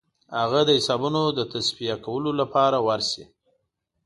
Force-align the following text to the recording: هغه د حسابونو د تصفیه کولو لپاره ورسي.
هغه 0.39 0.59
د 0.67 0.69
حسابونو 0.77 1.21
د 1.37 1.39
تصفیه 1.53 1.95
کولو 2.05 2.31
لپاره 2.41 2.77
ورسي. 2.87 3.25